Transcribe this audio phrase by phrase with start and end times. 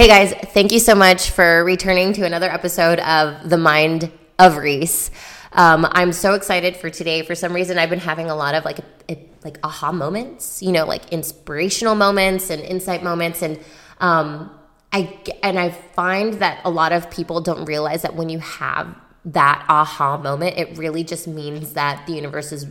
[0.00, 4.56] Hey guys, thank you so much for returning to another episode of The Mind of
[4.56, 5.10] Reese.
[5.52, 7.20] Um, I'm so excited for today.
[7.20, 8.78] For some reason, I've been having a lot of like
[9.10, 13.60] a, like aha moments, you know, like inspirational moments and insight moments, and
[13.98, 14.50] um,
[14.90, 18.96] I and I find that a lot of people don't realize that when you have
[19.26, 22.66] that aha moment, it really just means that the universe is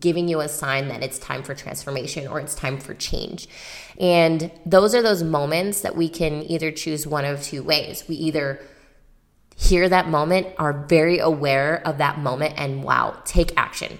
[0.00, 3.48] giving you a sign that it's time for transformation or it's time for change.
[3.98, 8.04] And those are those moments that we can either choose one of two ways.
[8.08, 8.60] We either
[9.56, 13.98] hear that moment, are very aware of that moment, and wow, take action.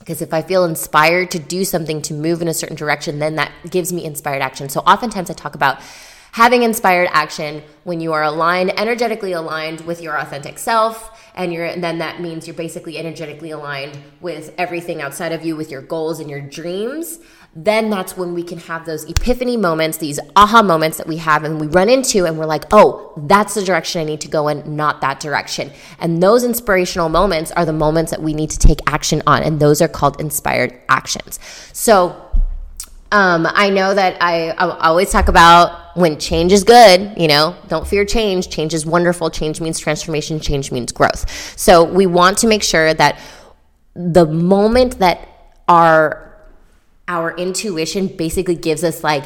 [0.00, 3.36] Because if I feel inspired to do something to move in a certain direction, then
[3.36, 4.68] that gives me inspired action.
[4.68, 5.78] So oftentimes I talk about
[6.32, 11.66] having inspired action when you are aligned, energetically aligned with your authentic self and you're
[11.66, 15.82] and then that means you're basically energetically aligned with everything outside of you with your
[15.82, 17.18] goals and your dreams
[17.54, 21.42] then that's when we can have those epiphany moments these aha moments that we have
[21.42, 24.48] and we run into and we're like oh that's the direction i need to go
[24.48, 28.58] in not that direction and those inspirational moments are the moments that we need to
[28.58, 31.40] take action on and those are called inspired actions
[31.72, 32.30] so
[33.12, 37.56] um, I know that I, I always talk about when change is good, you know,
[37.66, 38.48] don't fear change.
[38.48, 39.30] Change is wonderful.
[39.30, 40.38] Change means transformation.
[40.38, 41.28] Change means growth.
[41.58, 43.18] So we want to make sure that
[43.94, 45.28] the moment that
[45.66, 46.29] our
[47.10, 49.24] our intuition basically gives us like,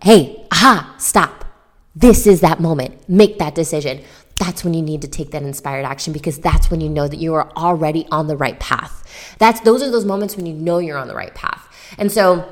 [0.00, 1.44] hey, aha, stop.
[1.96, 3.08] This is that moment.
[3.08, 4.02] Make that decision.
[4.38, 7.18] That's when you need to take that inspired action because that's when you know that
[7.18, 9.36] you are already on the right path.
[9.38, 11.68] That's those are those moments when you know you're on the right path.
[11.98, 12.48] And so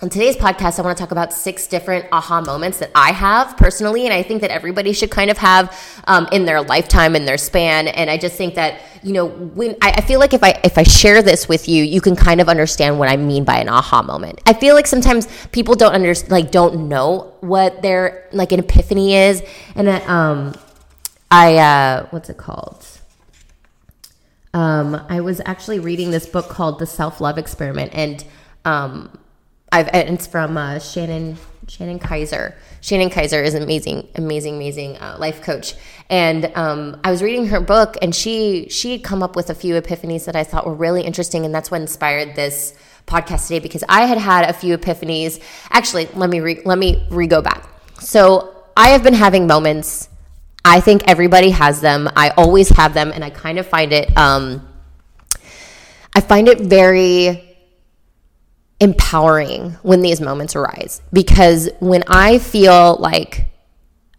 [0.00, 3.56] on today's podcast, I want to talk about six different aha moments that I have
[3.56, 7.24] personally, and I think that everybody should kind of have um, in their lifetime, in
[7.24, 7.88] their span.
[7.88, 10.78] And I just think that you know, when I, I, feel like if I if
[10.78, 13.68] I share this with you, you can kind of understand what I mean by an
[13.68, 14.40] aha moment.
[14.46, 19.14] I feel like sometimes people don't under like don't know what their like an epiphany
[19.14, 19.42] is,
[19.74, 20.54] and uh, um,
[21.30, 22.86] I uh, what's it called?
[24.54, 28.24] Um, I was actually reading this book called The Self Love Experiment, and
[28.64, 29.18] um
[29.70, 31.36] I've it's from uh, Shannon
[31.68, 32.54] Shannon Kaiser.
[32.80, 35.74] Shannon Kaiser is amazing, amazing, amazing uh, life coach.
[36.08, 39.54] And um, I was reading her book, and she she had come up with a
[39.54, 42.74] few epiphanies that I thought were really interesting, and that's what inspired this
[43.06, 45.42] podcast today because I had had a few epiphanies.
[45.70, 47.68] Actually, let me re, let me re go back.
[48.00, 50.08] So I have been having moments.
[50.64, 52.08] I think everybody has them.
[52.16, 54.16] I always have them, and I kind of find it.
[54.16, 54.66] Um,
[56.14, 57.47] I find it very
[58.80, 63.46] empowering when these moments arise because when I feel like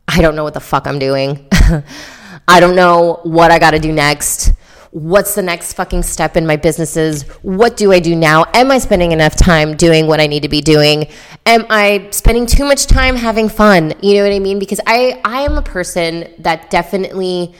[0.07, 1.47] I don't know what the fuck I'm doing,
[2.47, 4.53] I don't know what I got to do next.
[4.91, 7.21] What's the next fucking step in my businesses?
[7.43, 8.45] What do I do now?
[8.55, 11.07] Am I spending enough time doing what I need to be doing?
[11.45, 13.93] Am I spending too much time having fun?
[14.01, 14.57] You know what I mean?
[14.57, 17.53] Because I I am a person that definitely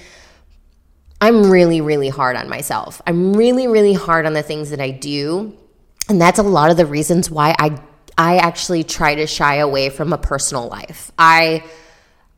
[1.21, 2.99] I'm really really hard on myself.
[3.05, 5.55] I'm really really hard on the things that I do
[6.09, 7.79] and that's a lot of the reasons why I
[8.17, 11.11] I actually try to shy away from a personal life.
[11.17, 11.63] I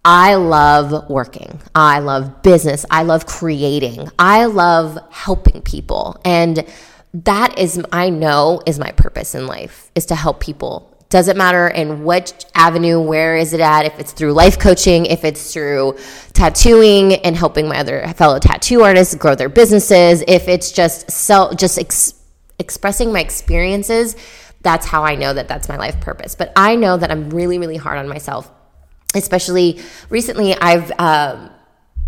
[0.04, 1.62] I love working.
[1.74, 2.86] I love business.
[2.90, 4.10] I love creating.
[4.20, 6.20] I love helping people.
[6.26, 6.66] And
[7.14, 10.88] that is I know is my purpose in life is to help people.
[11.10, 15.26] Doesn't matter in what avenue, where is it at, if it's through life coaching, if
[15.26, 15.98] it's through
[16.32, 21.54] tattooing and helping my other fellow tattoo artists grow their businesses, if it's just sell
[21.54, 21.78] just
[22.62, 24.16] expressing my experiences,
[24.62, 26.36] that's how I know that that's my life purpose.
[26.36, 28.50] But I know that I'm really, really hard on myself,
[29.16, 30.54] especially recently.
[30.56, 31.50] I've, um,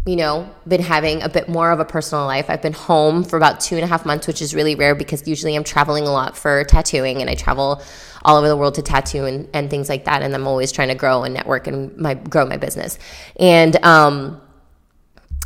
[0.05, 2.49] you know, been having a bit more of a personal life.
[2.49, 5.27] I've been home for about two and a half months, which is really rare because
[5.27, 7.81] usually I'm traveling a lot for tattooing and I travel
[8.23, 10.21] all over the world to tattoo and, and things like that.
[10.21, 12.99] And I'm always trying to grow and network and my grow my business.
[13.39, 14.41] And um,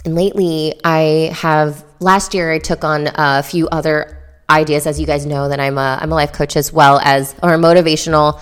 [0.06, 4.16] and lately I have last year I took on a few other
[4.50, 7.35] ideas, as you guys know, that I'm a I'm a life coach as well as
[7.44, 8.41] or a motivational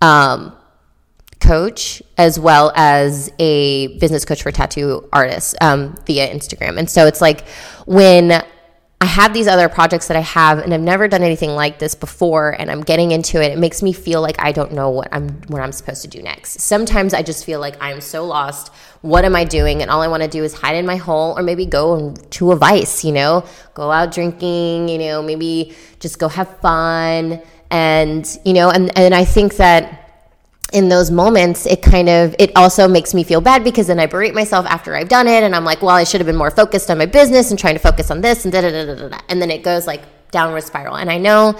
[0.00, 0.56] um,
[1.40, 6.78] coach as well as a business coach for tattoo artists um, via Instagram.
[6.78, 7.46] And so it's like
[7.86, 8.42] when
[8.98, 11.94] I have these other projects that I have and I've never done anything like this
[11.94, 15.08] before and I'm getting into it, it makes me feel like I don't know what
[15.12, 16.60] I'm what I'm supposed to do next.
[16.60, 18.72] Sometimes I just feel like I'm so lost.
[19.02, 19.82] What am I doing?
[19.82, 22.52] And all I want to do is hide in my hole or maybe go to
[22.52, 23.44] a vice, you know,
[23.74, 27.42] go out drinking, you know, maybe just go have fun.
[27.70, 30.05] And, you know, and, and I think that
[30.72, 34.06] in those moments it kind of it also makes me feel bad because then i
[34.06, 36.50] berate myself after i've done it and i'm like well i should have been more
[36.50, 39.08] focused on my business and trying to focus on this and da da da da
[39.08, 40.02] da and then it goes like
[40.32, 41.56] downward spiral and i know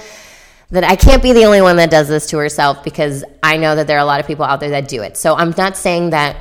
[0.71, 3.77] that i can't be the only one that does this to herself because i know
[3.77, 5.77] that there are a lot of people out there that do it so i'm not
[5.77, 6.37] saying that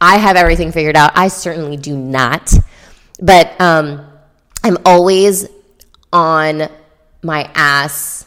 [0.00, 1.12] I have everything figured out.
[1.14, 2.52] I certainly do not.
[3.20, 4.06] But um,
[4.64, 5.46] I'm always
[6.12, 6.68] on
[7.22, 8.26] my ass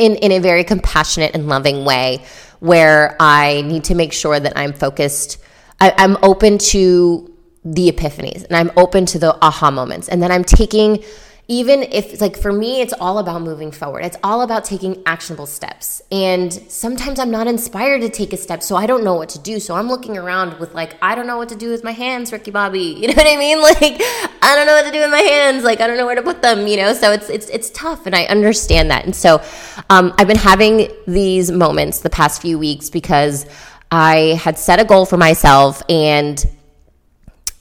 [0.00, 2.24] in, in a very compassionate and loving way
[2.60, 5.38] where I need to make sure that I'm focused.
[5.78, 7.32] I, I'm open to
[7.64, 10.08] the epiphanies and I'm open to the aha moments.
[10.08, 11.04] And then I'm taking
[11.50, 14.04] even if like for me it's all about moving forward.
[14.04, 16.00] It's all about taking actionable steps.
[16.12, 19.38] And sometimes i'm not inspired to take a step so i don't know what to
[19.40, 19.58] do.
[19.58, 22.32] So i'm looking around with like i don't know what to do with my hands
[22.32, 22.80] ricky bobby.
[23.00, 23.60] You know what i mean?
[23.70, 24.00] Like
[24.42, 25.64] i don't know what to do with my hands.
[25.64, 26.94] Like i don't know where to put them you know?
[26.94, 29.04] So it's it's it's tough and i understand that.
[29.04, 29.42] And so
[29.90, 33.44] um, i've been having these moments the past few weeks because
[33.90, 36.46] i had set a goal for myself and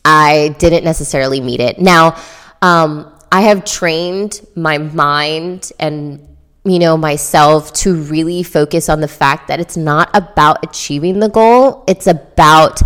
[0.06, 1.80] i didn't necessarily meet it.
[1.80, 2.15] Now
[2.62, 6.26] um, I have trained my mind and
[6.66, 11.30] you know myself to really focus on the fact that it's not about achieving the
[11.30, 11.84] goal.
[11.88, 12.81] It's about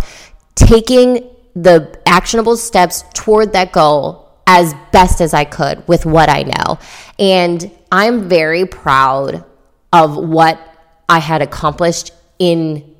[0.54, 6.42] taking the actionable steps toward that goal as best as I could with what I
[6.42, 6.78] know.
[7.18, 9.44] And I'm very proud
[9.92, 10.60] of what
[11.08, 12.94] I had accomplished in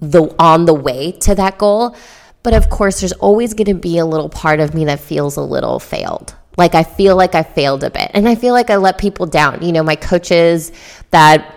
[0.00, 1.96] the on the way to that goal.
[2.42, 5.36] But of course there's always going to be a little part of me that feels
[5.36, 8.10] a little failed like I feel like I failed a bit.
[8.14, 9.62] And I feel like I let people down.
[9.62, 10.72] You know, my coaches
[11.10, 11.54] that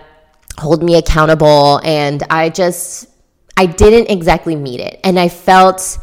[0.58, 3.08] hold me accountable and I just
[3.56, 5.00] I didn't exactly meet it.
[5.04, 5.98] And I felt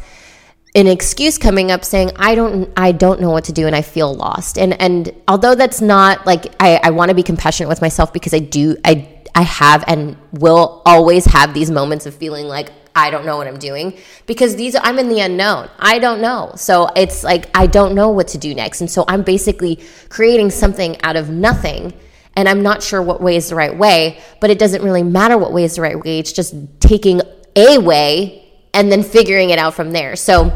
[0.74, 3.82] an excuse coming up saying I don't I don't know what to do and I
[3.82, 4.58] feel lost.
[4.58, 8.34] And and although that's not like I, I want to be compassionate with myself because
[8.34, 13.10] I do I I have and will always have these moments of feeling like I
[13.10, 13.96] don't know what I'm doing
[14.26, 15.70] because these I'm in the unknown.
[15.78, 16.52] I don't know.
[16.56, 18.80] So it's like I don't know what to do next.
[18.80, 21.92] And so I'm basically creating something out of nothing
[22.34, 25.38] and I'm not sure what way is the right way, but it doesn't really matter
[25.38, 26.18] what way is the right way.
[26.18, 27.20] It's just taking
[27.56, 30.16] a way and then figuring it out from there.
[30.16, 30.52] So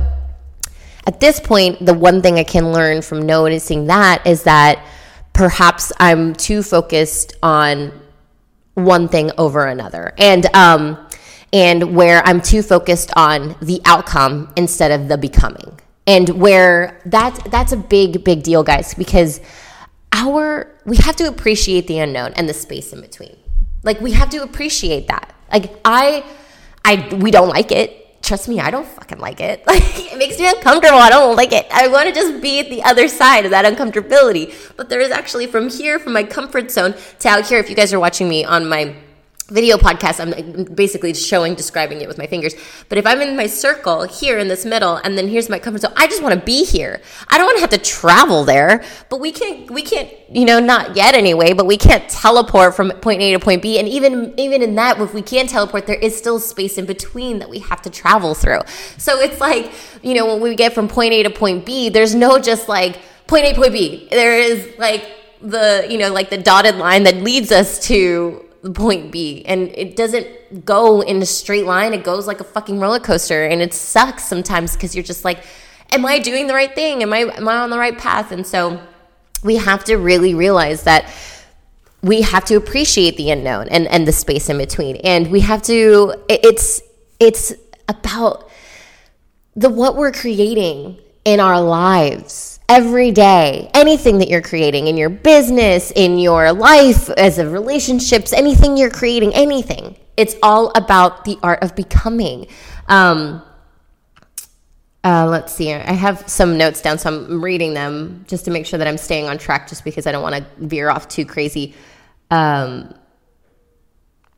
[1.06, 4.84] at this point, the one thing I can learn from noticing that is that
[5.32, 7.92] perhaps I'm too focused on
[8.74, 10.12] one thing over another.
[10.18, 11.08] And um
[11.52, 15.78] and where I'm too focused on the outcome instead of the becoming.
[16.06, 19.40] And where that that's a big big deal guys because
[20.12, 23.36] our we have to appreciate the unknown and the space in between.
[23.84, 25.34] Like we have to appreciate that.
[25.52, 26.24] Like I
[26.84, 27.98] I we don't like it.
[28.22, 29.64] Trust me, I don't fucking like it.
[29.66, 30.98] Like it makes me uncomfortable.
[30.98, 31.66] I don't like it.
[31.72, 34.54] I want to just be at the other side of that uncomfortability.
[34.76, 37.58] But there is actually from here, from my comfort zone to out here.
[37.58, 38.94] If you guys are watching me on my
[39.48, 42.54] video podcast i'm basically showing describing it with my fingers.
[42.88, 45.82] But if i'm in my circle here in this middle and then here's my comfort
[45.82, 47.00] zone i just want to be here.
[47.28, 50.60] I don't want to have to travel there but we can't we can't you know
[50.60, 53.78] not yet anyway but we can't teleport from point a to point b.
[53.78, 57.38] And even even in that if we can teleport there is still space in between
[57.40, 58.60] that we have to travel through.
[58.98, 59.72] So it's like
[60.02, 63.00] you know when we get from point a to point b there's no just like
[63.26, 64.08] point a point b.
[64.10, 65.04] There is like
[65.40, 68.44] the you know like the dotted line that leads us to
[68.74, 69.44] point B.
[69.46, 71.92] And it doesn't go in a straight line.
[71.92, 73.44] It goes like a fucking roller coaster.
[73.44, 75.44] And it sucks sometimes because you're just like,
[75.90, 77.02] am I doing the right thing?
[77.02, 78.32] Am I am I on the right path?
[78.32, 78.80] And so
[79.42, 81.12] we have to really realize that
[82.02, 84.96] we have to appreciate the unknown and, and the space in between.
[84.96, 86.82] And we have to it's
[87.20, 87.52] it's
[87.88, 88.48] about
[89.54, 93.70] the what we're creating in our lives every day.
[93.74, 98.90] Anything that you're creating in your business, in your life, as a relationships, anything you're
[98.90, 99.94] creating, anything.
[100.16, 102.46] It's all about the art of becoming.
[102.88, 103.42] Um,
[105.04, 105.70] uh, let's see.
[105.70, 108.96] I have some notes down, so I'm reading them just to make sure that I'm
[108.96, 111.74] staying on track, just because I don't want to veer off too crazy.
[112.30, 112.94] Um,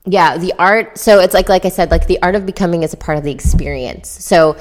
[0.06, 0.98] yeah, the art.
[0.98, 3.22] So it's like, like I said, like the art of becoming is a part of
[3.22, 4.08] the experience.
[4.08, 4.56] So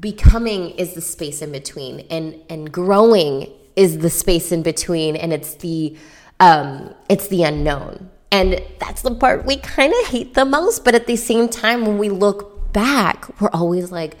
[0.00, 5.32] becoming is the space in between and and growing is the space in between and
[5.32, 5.96] it's the
[6.40, 8.10] um it's the unknown.
[8.30, 11.86] And that's the part we kind of hate the most but at the same time
[11.86, 14.16] when we look back we're always like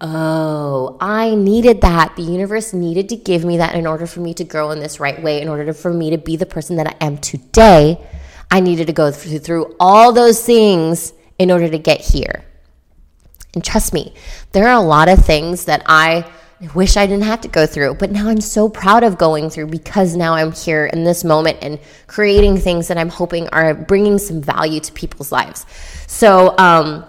[0.00, 2.16] oh i needed that.
[2.16, 4.98] The universe needed to give me that in order for me to grow in this
[4.98, 8.04] right way in order to, for me to be the person that i am today.
[8.50, 12.44] I needed to go through, through all those things in order to get here
[13.54, 14.14] and trust me,
[14.52, 16.30] there are a lot of things that I
[16.74, 19.68] wish I didn't have to go through, but now I'm so proud of going through
[19.68, 24.18] because now I'm here in this moment and creating things that I'm hoping are bringing
[24.18, 25.66] some value to people's lives.
[26.06, 27.04] So um,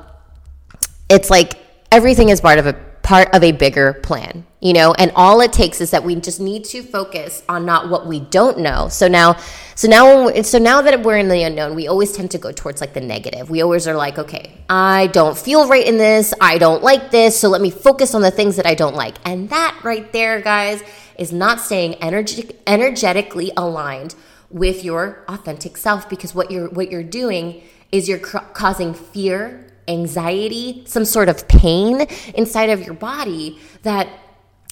[1.10, 1.58] it's like
[1.92, 4.46] everything is part of a part of a bigger plan.
[4.60, 7.90] You know and all it takes is that we just need to focus on not
[7.90, 8.90] what we don't know.
[8.90, 9.38] So now
[9.76, 12.82] so now so now that we're in the unknown we always tend to go towards
[12.82, 13.50] like the negative.
[13.50, 16.34] We always are like okay i don't feel right in this.
[16.42, 17.40] I don't like this.
[17.40, 19.16] So let me focus on the things that i don't like.
[19.26, 20.84] And that right there guys
[21.18, 24.16] is not staying energetic, energetically aligned
[24.50, 27.62] with your authentic self because what you're what you're doing
[27.92, 32.02] is you're causing fear anxiety some sort of pain
[32.36, 34.08] inside of your body that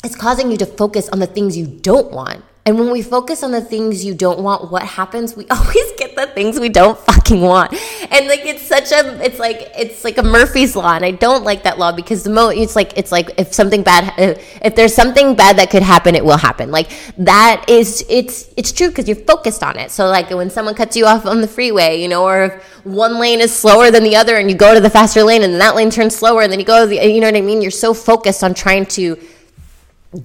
[0.04, 2.44] it's causing you to focus on the things you don't want.
[2.68, 5.38] And when we focus on the things you don't want, what happens?
[5.38, 7.72] We always get the things we don't fucking want.
[8.12, 11.46] And like it's such a it's like it's like a Murphy's law and I don't
[11.46, 14.14] like that law because the moment it's like it's like if something bad
[14.62, 16.70] if, there's something bad that could happen it will happen.
[16.70, 19.90] Like that is it's it's true because you're focused on it.
[19.90, 23.18] So like when someone cuts you off on the freeway, you know, or if one
[23.18, 25.76] lane is slower than the other and you go to the faster lane and that
[25.76, 27.62] lane turns slower and then you go the, you know what I mean?
[27.62, 29.18] You're so focused on trying to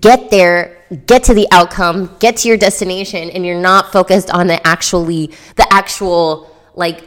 [0.00, 4.46] get there get to the outcome get to your destination and you're not focused on
[4.46, 7.04] the actually the actual like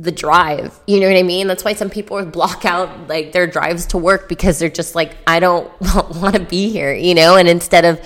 [0.00, 0.78] the drive.
[0.86, 1.48] You know what i mean?
[1.48, 5.16] That's why some people block out like their drives to work because they're just like
[5.26, 7.36] i don't want to be here you know?
[7.36, 8.00] And instead of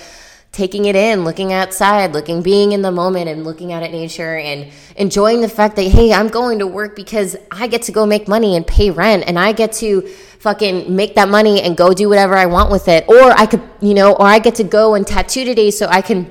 [0.53, 4.37] taking it in, looking outside, looking, being in the moment and looking out at nature
[4.37, 8.05] and enjoying the fact that, hey, I'm going to work because I get to go
[8.05, 10.07] make money and pay rent and I get to
[10.43, 13.07] fucking make that money and go do whatever I want with it.
[13.07, 16.01] Or I could, you know, or I get to go and tattoo today so I
[16.01, 16.29] can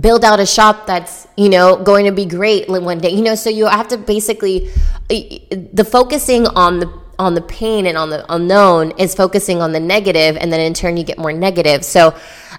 [0.00, 3.34] build out a shop that's you know going to be great one day you know
[3.34, 4.70] so you have to basically
[5.10, 9.78] the focusing on the on the pain and on the unknown is focusing on the
[9.80, 12.14] negative and then in turn you get more negative so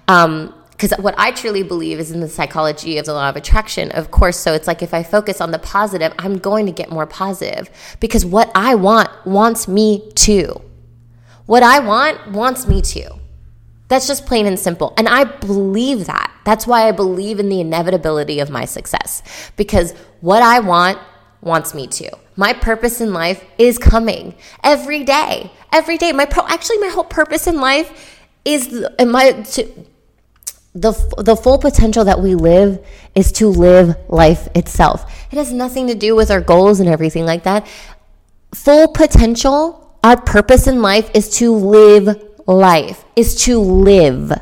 [0.06, 3.92] um, because what I truly believe is in the psychology of the law of attraction,
[3.92, 4.36] of course.
[4.36, 7.70] So it's like if I focus on the positive, I'm going to get more positive
[8.00, 10.60] because what I want wants me to.
[11.46, 13.18] What I want wants me to.
[13.88, 14.94] That's just plain and simple.
[14.96, 16.32] And I believe that.
[16.44, 19.22] That's why I believe in the inevitability of my success
[19.56, 20.98] because what I want
[21.40, 22.10] wants me to.
[22.36, 25.52] My purpose in life is coming every day.
[25.70, 26.12] Every day.
[26.12, 29.86] My pro- actually my whole purpose in life is in my to
[30.74, 35.10] the, the full potential that we live is to live life itself.
[35.30, 37.66] It has nothing to do with our goals and everything like that.
[38.52, 44.32] Full potential, our purpose in life is to live life, is to live.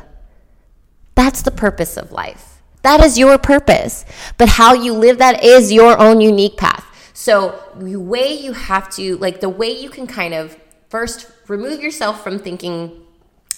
[1.15, 2.61] That's the purpose of life.
[2.81, 4.03] That is your purpose.
[4.37, 6.85] But how you live that is your own unique path.
[7.13, 10.57] So, the way you have to, like, the way you can kind of
[10.89, 13.05] first remove yourself from thinking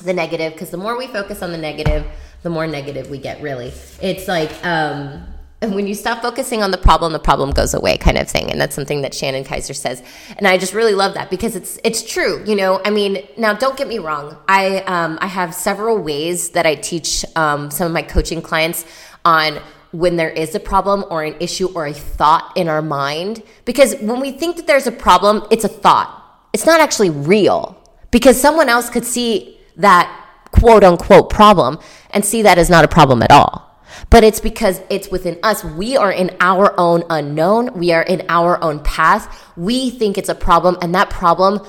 [0.03, 2.05] the negative, because the more we focus on the negative,
[2.45, 3.73] the more negative we get, really.
[4.03, 5.25] It's like, um,
[5.61, 8.51] when you stop focusing on the problem, the problem goes away, kind of thing.
[8.51, 10.03] And that's something that Shannon Kaiser says,
[10.37, 12.43] and I just really love that because it's it's true.
[12.45, 14.37] You know, I mean, now don't get me wrong.
[14.47, 18.85] I um, I have several ways that I teach um, some of my coaching clients
[19.25, 19.59] on
[19.91, 23.41] when there is a problem or an issue or a thought in our mind.
[23.65, 26.11] Because when we think that there's a problem, it's a thought.
[26.53, 27.75] It's not actually real
[28.11, 30.24] because someone else could see that
[30.59, 31.79] quote unquote problem
[32.11, 33.65] and see that as not a problem at all.
[34.09, 35.63] But it's because it's within us.
[35.63, 37.73] We are in our own unknown.
[37.73, 39.51] We are in our own path.
[39.55, 41.65] We think it's a problem, and that problem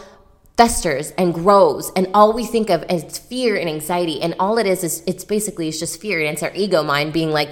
[0.57, 1.93] festers and grows.
[1.95, 4.21] And all we think of is fear and anxiety.
[4.23, 6.21] And all it is is it's basically it's just fear.
[6.21, 7.51] And it's our ego mind being like,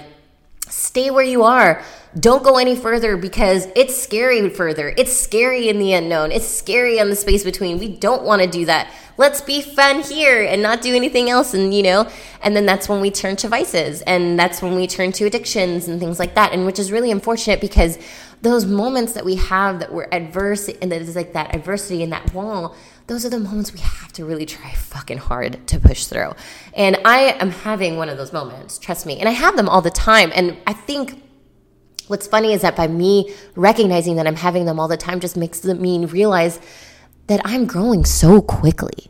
[0.69, 1.81] stay where you are.
[2.19, 4.93] Don't go any further because it's scary further.
[4.97, 6.31] It's scary in the unknown.
[6.31, 7.77] It's scary in the space between.
[7.77, 11.53] We don't want to do that let's be fun here and not do anything else
[11.53, 12.09] and you know
[12.41, 15.87] and then that's when we turn to vices and that's when we turn to addictions
[15.87, 17.97] and things like that and which is really unfortunate because
[18.41, 22.11] those moments that we have that we're adverse and that is like that adversity and
[22.11, 22.75] that wall
[23.07, 26.33] those are the moments we have to really try fucking hard to push through.
[26.73, 29.19] And i am having one of those moments trust me.
[29.19, 30.31] And i have them all the time.
[30.33, 31.21] And i think
[32.07, 35.35] what's funny is that by me recognizing that i'm having them all the time just
[35.35, 36.59] makes me realize
[37.27, 39.09] that I'm growing so quickly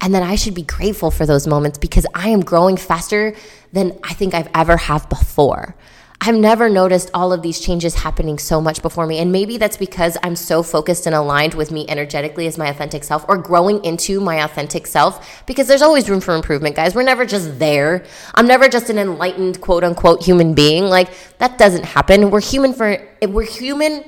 [0.00, 3.34] and that I should be grateful for those moments because I am growing faster
[3.72, 5.76] than I think I've ever have before.
[6.24, 9.18] I've never noticed all of these changes happening so much before me.
[9.18, 13.02] And maybe that's because I'm so focused and aligned with me energetically as my authentic
[13.02, 16.94] self or growing into my authentic self because there's always room for improvement, guys.
[16.94, 18.04] We're never just there.
[18.36, 20.84] I'm never just an enlightened quote unquote human being.
[20.84, 22.30] Like that doesn't happen.
[22.30, 24.04] We're human for, we're human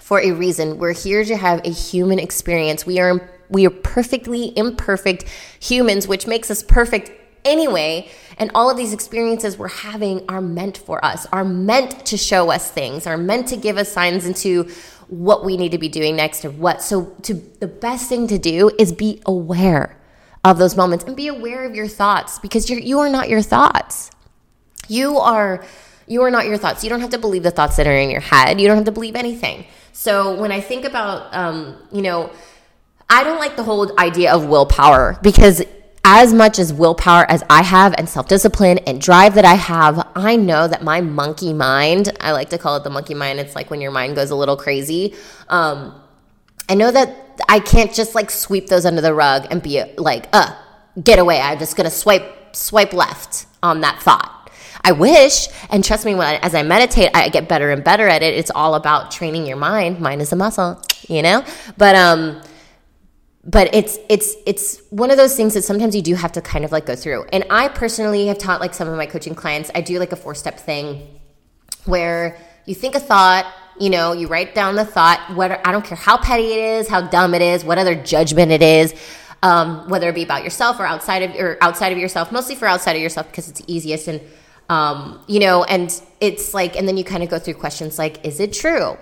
[0.00, 0.78] for a reason.
[0.78, 2.84] We're here to have a human experience.
[2.84, 5.26] We are we are perfectly imperfect
[5.60, 7.12] humans, which makes us perfect
[7.44, 8.08] anyway.
[8.40, 12.50] And all of these experiences we're having are meant for us, are meant to show
[12.50, 14.64] us things, are meant to give us signs into
[15.08, 16.80] what we need to be doing next or what.
[16.82, 20.00] So to the best thing to do is be aware
[20.42, 23.42] of those moments and be aware of your thoughts because you're, you are not your
[23.42, 24.10] thoughts.
[24.88, 25.62] You are
[26.06, 26.82] you are not your thoughts.
[26.82, 28.60] You don't have to believe the thoughts that are in your head.
[28.60, 29.64] You don't have to believe anything.
[29.92, 32.32] So when I think about, um, you know,
[33.08, 35.62] I don't like the whole idea of willpower because
[36.04, 40.08] as much as willpower as I have and self discipline and drive that I have,
[40.14, 43.54] I know that my monkey mind, I like to call it the monkey mind, it's
[43.54, 45.14] like when your mind goes a little crazy.
[45.48, 45.94] Um,
[46.68, 50.26] I know that I can't just like sweep those under the rug and be like,
[50.32, 50.54] uh,
[51.02, 51.40] get away.
[51.40, 54.50] I'm just gonna swipe, swipe left on that thought.
[54.82, 58.22] I wish, and trust me, when as I meditate, I get better and better at
[58.22, 58.34] it.
[58.34, 60.00] It's all about training your mind.
[60.00, 61.44] Mind is a muscle, you know.
[61.76, 62.40] But um,
[63.44, 66.64] but it's it's it's one of those things that sometimes you do have to kind
[66.64, 67.24] of like go through.
[67.32, 69.70] And I personally have taught like some of my coaching clients.
[69.74, 71.08] I do like a four step thing
[71.86, 75.34] where you think a thought, you know, you write down the thought.
[75.34, 78.52] What I don't care how petty it is, how dumb it is, what other judgment
[78.52, 78.94] it is.
[79.42, 82.68] Um, whether it be about yourself or outside of or outside of yourself, mostly for
[82.68, 84.20] outside of yourself because it's easiest and
[84.70, 88.24] um, you know, and it's like, and then you kind of go through questions like,
[88.24, 88.96] is it true?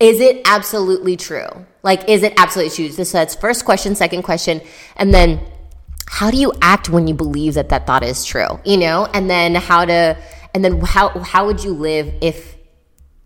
[0.00, 1.66] Is it absolutely true?
[1.82, 3.04] Like, is it absolutely true?
[3.04, 4.62] So that's first question, second question,
[4.96, 5.40] and then
[6.08, 8.58] how do you act when you believe that that thought is true?
[8.64, 10.16] You know, and then how to,
[10.54, 12.56] and then how how would you live if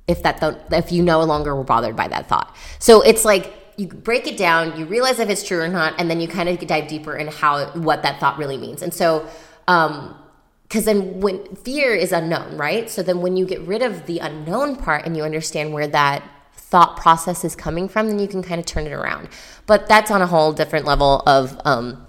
[0.06, 2.54] if that thought, if you no longer were bothered by that thought?
[2.80, 6.10] So it's like you break it down, you realize if it's true or not, and
[6.10, 8.82] then you kind of dive deeper in how what that thought really means.
[8.82, 9.28] And so,
[9.68, 10.16] um,
[10.64, 12.90] because then when fear is unknown, right?
[12.90, 16.22] So then when you get rid of the unknown part and you understand where that
[16.70, 19.28] thought process is coming from, then you can kind of turn it around.
[19.66, 22.06] But that's on a whole different level of um,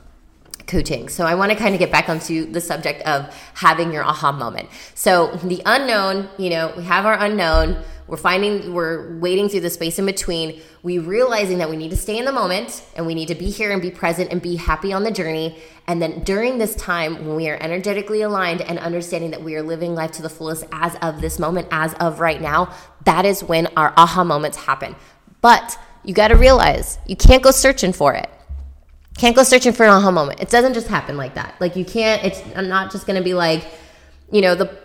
[0.67, 1.09] coaching.
[1.09, 4.31] So I want to kind of get back onto the subject of having your aha
[4.31, 4.69] moment.
[4.93, 9.69] So the unknown, you know, we have our unknown we're finding, we're waiting through the
[9.71, 10.61] space in between.
[10.83, 13.49] We realizing that we need to stay in the moment and we need to be
[13.49, 15.57] here and be present and be happy on the journey.
[15.87, 19.63] And then during this time, when we are energetically aligned and understanding that we are
[19.63, 22.71] living life to the fullest as of this moment, as of right now,
[23.05, 24.95] that is when our aha moments happen.
[25.41, 28.29] But you got to realize you can't go searching for it.
[29.17, 30.41] Can't go searching for an aha moment.
[30.41, 31.55] It doesn't just happen like that.
[31.59, 33.65] Like you can't, it's, I'm not just to be like,
[34.31, 34.75] you know the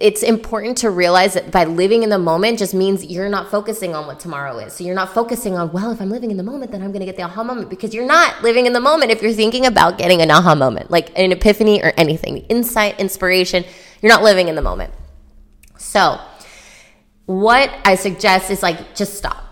[0.00, 3.94] it's important to realize that by living in the moment just means you're not focusing
[3.94, 4.74] on what tomorrow is.
[4.74, 7.04] So you're not focusing on well if i'm living in the moment then i'm to
[7.04, 9.98] get the aha moment because you're not living in the moment if you're thinking about
[9.98, 13.64] getting an aha moment like an epiphany or anything insight inspiration.
[14.02, 14.92] You're not living in the moment.
[15.78, 16.20] So
[17.24, 19.42] what i suggest is like just stop.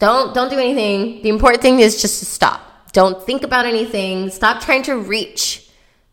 [0.00, 1.22] Don't don't do anything.
[1.22, 2.60] The important thing is just to stop
[2.96, 5.68] don't think about anything stop trying to reach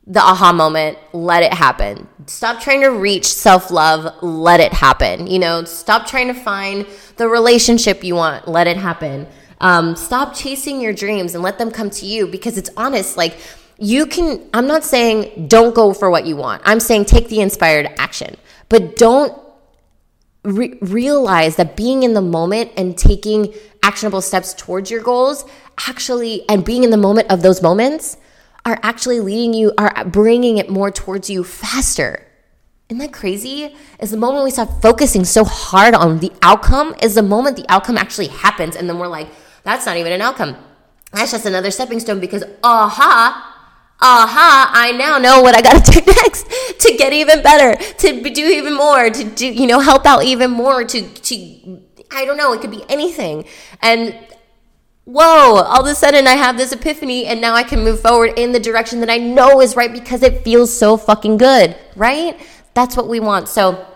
[0.06, 2.10] the aha moment, let it happen.
[2.26, 5.28] Stop trying to reach self love, let it happen.
[5.28, 9.28] You know, stop trying to find the relationship you want, let it happen.
[9.62, 13.16] Um, stop chasing your dreams and let them come to you because it's honest.
[13.16, 13.38] Like,
[13.78, 16.64] you can, I'm not saying don't go for what you want.
[16.66, 18.36] I'm saying take the inspired action,
[18.68, 19.42] but don't
[20.44, 25.46] re- realize that being in the moment and taking actionable steps towards your goals
[25.88, 28.18] actually, and being in the moment of those moments
[28.66, 32.26] are actually leading you, are bringing it more towards you faster.
[32.90, 33.76] Isn't that crazy?
[34.00, 37.66] Is the moment we stop focusing so hard on the outcome, is the moment the
[37.70, 38.76] outcome actually happens.
[38.76, 39.28] And then we're like,
[39.64, 40.56] that's not even an outcome.
[41.12, 43.54] That's just another stepping stone because, aha,
[44.02, 46.48] aha, I now know what I got to do next
[46.80, 50.52] to get even better, to do even more, to do, you know, help out even
[50.52, 51.80] more, to, to,
[52.14, 53.46] I don't know, it could be anything.
[53.82, 54.18] And
[55.06, 58.34] whoa, all of a sudden I have this epiphany and now I can move forward
[58.38, 62.40] in the direction that I know is right because it feels so fucking good, right?
[62.74, 63.48] That's what we want.
[63.50, 63.88] So,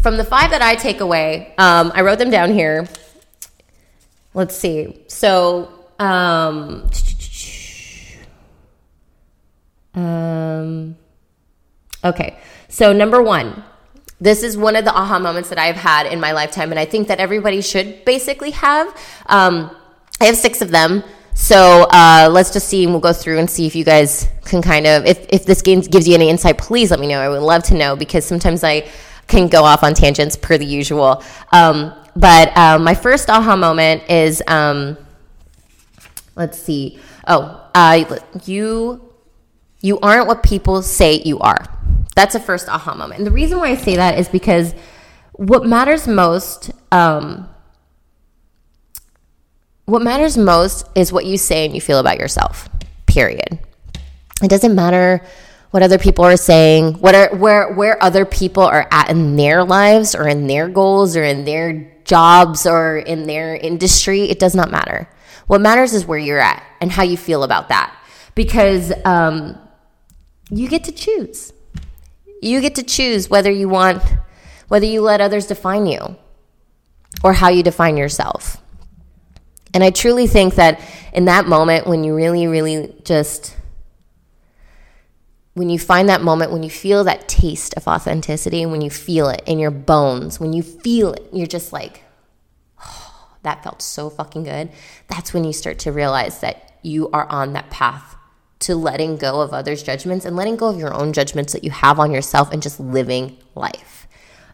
[0.00, 2.88] from the five that I take away, um, I wrote them down here.
[4.34, 5.04] Let's see.
[5.06, 6.88] So, um,
[9.94, 10.96] um,
[12.04, 12.38] okay.
[12.68, 13.62] So, number one,
[14.22, 16.84] this is one of the aha moments that I've had in my lifetime, and I
[16.84, 18.86] think that everybody should basically have.
[19.26, 19.76] Um,
[20.20, 21.02] I have six of them.
[21.34, 24.62] So uh, let's just see, and we'll go through and see if you guys can
[24.62, 27.20] kind of, if, if this game gives you any insight, please let me know.
[27.20, 28.88] I would love to know because sometimes I
[29.26, 31.24] can go off on tangents per the usual.
[31.52, 34.96] Um, but uh, my first aha moment is, um,
[36.36, 37.00] let's see.
[37.26, 39.08] Oh, uh, you
[39.80, 41.66] you aren't what people say you are.
[42.14, 43.18] That's a first aha moment.
[43.18, 44.74] And the reason why I say that is because
[45.32, 47.48] what matters most, um,
[49.86, 52.68] what matters most is what you say and you feel about yourself,
[53.06, 53.58] period.
[54.42, 55.22] It doesn't matter
[55.70, 59.64] what other people are saying, what are where where other people are at in their
[59.64, 64.54] lives or in their goals or in their jobs or in their industry, it does
[64.54, 65.08] not matter.
[65.46, 67.96] What matters is where you're at and how you feel about that.
[68.34, 69.58] Because um,
[70.50, 71.52] you get to choose.
[72.42, 74.02] You get to choose whether you want,
[74.66, 76.16] whether you let others define you
[77.22, 78.60] or how you define yourself.
[79.72, 80.80] And I truly think that
[81.12, 83.56] in that moment, when you really, really just,
[85.54, 89.28] when you find that moment, when you feel that taste of authenticity, when you feel
[89.28, 92.02] it in your bones, when you feel it, you're just like,
[92.84, 94.70] oh, that felt so fucking good.
[95.06, 98.16] That's when you start to realize that you are on that path
[98.62, 101.70] to letting go of others' judgments and letting go of your own judgments that you
[101.70, 104.06] have on yourself and just living life.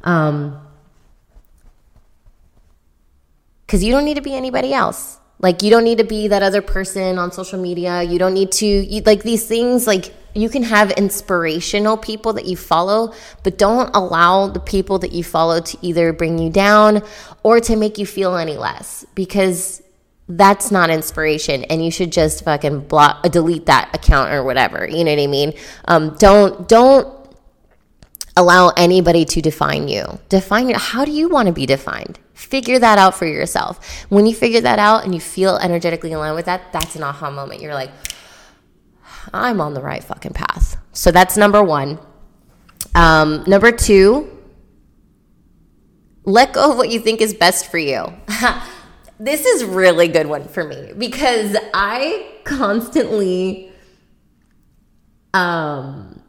[0.02, 0.60] Um,
[3.66, 5.18] because you don't need to be anybody else.
[5.40, 8.02] Like you don't need to be that other person on social media.
[8.02, 12.46] You don't need to you, like these things like you can have inspirational people that
[12.46, 13.12] you follow,
[13.44, 17.02] but don't allow the people that you follow to either bring you down
[17.42, 19.82] or to make you feel any less because
[20.28, 25.02] that's not inspiration and you should just fucking block delete that account or whatever you
[25.02, 25.54] know what i mean?
[25.86, 27.14] Um, don't don't
[28.36, 30.20] allow anybody to define you.
[30.28, 32.18] Define how do you want to be defined?
[32.34, 34.04] Figure that out for yourself.
[34.10, 37.30] When you figure that out and you feel energetically aligned with that that's an aha
[37.30, 37.62] moment.
[37.62, 37.90] You're like
[39.32, 40.76] i'm on the right fucking path.
[40.92, 41.98] So that's number one.
[42.94, 44.34] Um, number two
[46.24, 48.12] let go of what you think is best for you
[49.18, 53.72] this is really good one for me because I constantly
[55.34, 56.22] um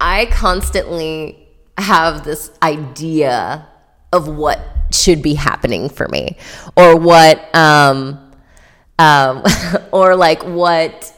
[0.00, 1.48] I constantly
[1.78, 3.66] have this idea
[4.12, 6.36] of what should be happening for me
[6.76, 8.32] or what um
[8.98, 9.42] um
[9.92, 11.12] or like what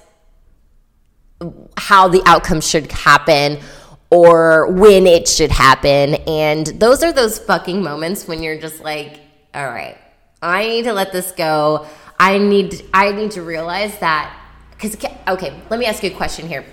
[1.76, 3.60] how the outcome should happen
[4.10, 6.14] or when it should happen.
[6.26, 9.20] And those are those fucking moments when you're just like,
[9.54, 9.98] all right,
[10.42, 11.86] I need to let this go.
[12.18, 14.34] I need I need to realize that
[14.78, 14.96] cuz
[15.28, 16.64] okay, let me ask you a question here.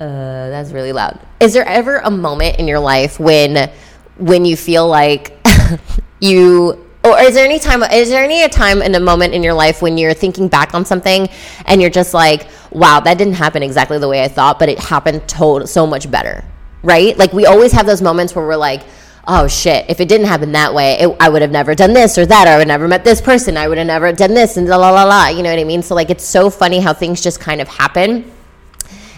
[0.00, 1.20] Uh, that's really loud.
[1.38, 3.70] Is there ever a moment in your life when
[4.16, 5.38] when you feel like
[6.20, 9.54] you is there any time is there any a time in a moment in your
[9.54, 11.28] life when you're thinking back on something
[11.66, 14.78] and you're just like wow that didn't happen exactly the way i thought but it
[14.78, 16.44] happened to- so much better
[16.84, 17.16] right?
[17.16, 18.82] Like we always have those moments where we're like
[19.28, 22.18] oh shit if it didn't happen that way it, i would have never done this
[22.18, 24.34] or that or i would have never met this person i would have never done
[24.34, 25.80] this and la la la la you know what i mean?
[25.80, 28.32] So like it's so funny how things just kind of happen.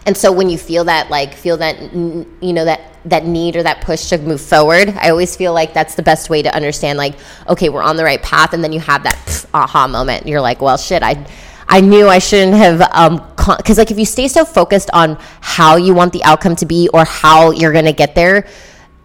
[0.06, 3.62] And so when you feel that like feel that you know that that need or
[3.62, 6.98] that push to move forward, I always feel like that's the best way to understand
[6.98, 7.14] like
[7.48, 10.26] okay, we're on the right path and then you have that aha moment.
[10.26, 11.26] You're like, well shit, I
[11.68, 15.76] I knew I shouldn't have um cuz like if you stay so focused on how
[15.76, 18.46] you want the outcome to be or how you're going to get there,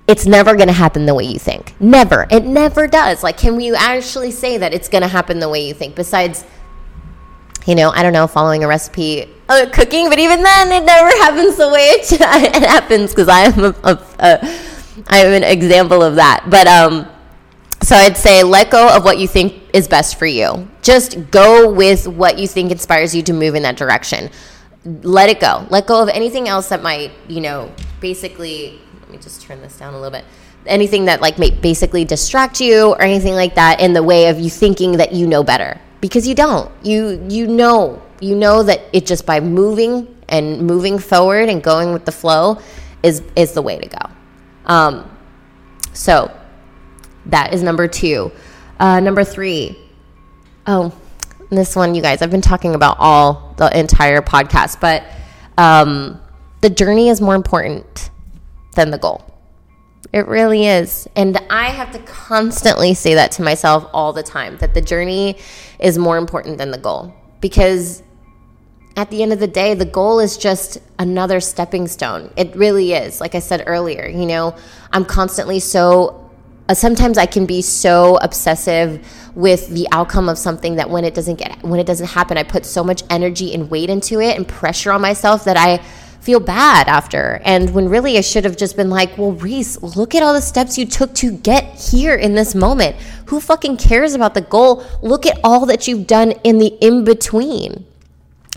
[0.08, 1.76] it's never going to happen the way you think.
[1.80, 2.26] Never.
[2.32, 3.24] It never does.
[3.24, 6.44] Like can we actually say that it's going to happen the way you think besides
[7.70, 11.08] you know, I don't know, following a recipe uh, cooking, but even then, it never
[11.24, 14.60] happens the way it, it happens because I am a, a, a
[15.08, 16.46] I am an example of that.
[16.50, 17.08] But um,
[17.84, 20.68] so I'd say let go of what you think is best for you.
[20.82, 24.32] Just go with what you think inspires you to move in that direction.
[24.84, 25.68] Let it go.
[25.70, 28.82] Let go of anything else that might, you know, basically.
[29.02, 30.26] Let me just turn this down a little bit
[30.66, 34.40] anything that like may basically distract you or anything like that in the way of
[34.40, 36.72] you thinking that you know better because you don't.
[36.84, 41.94] You you know you know that it just by moving and moving forward and going
[41.94, 42.60] with the flow
[43.04, 44.10] is is the way to go.
[44.66, 45.10] Um,
[45.94, 46.32] so
[47.28, 48.32] that is number two.
[48.80, 49.78] Uh, number three.
[50.68, 50.94] Oh,
[51.50, 52.22] this one, you guys.
[52.22, 55.04] I've been talking about all the entire podcast, but
[55.58, 56.22] um,
[56.62, 58.12] the journey is more important
[58.76, 59.26] than the goal.
[60.12, 61.08] It really is.
[61.16, 65.38] And I have to constantly say that to myself all the time that the journey
[65.80, 67.14] is more important than the goal.
[67.42, 68.02] Because
[68.96, 72.34] at the end of the day, the goal is just another stepping stone.
[72.36, 73.22] It really is.
[73.22, 74.56] Like I said earlier, you know,
[74.92, 76.30] I'm constantly so,
[76.68, 81.14] uh, sometimes I can be so obsessive with the outcome of something that when it
[81.14, 84.36] doesn't get, when it doesn't happen, I put so much energy and weight into it
[84.36, 85.82] and pressure on myself that I,
[86.30, 87.42] feel bad after.
[87.44, 90.44] And when really I should have just been like, well, Reese, look at all the
[90.44, 92.96] steps you took to get here in this moment.
[93.30, 94.86] Who fucking cares about the goal?
[95.02, 97.84] Look at all that you've done in the in between.